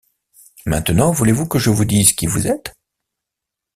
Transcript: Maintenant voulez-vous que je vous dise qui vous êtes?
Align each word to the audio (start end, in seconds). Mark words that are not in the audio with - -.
Maintenant 0.65 1.11
voulez-vous 1.11 1.47
que 1.47 1.59
je 1.59 1.69
vous 1.69 1.85
dise 1.85 2.13
qui 2.13 2.25
vous 2.25 2.47
êtes? 2.47 2.73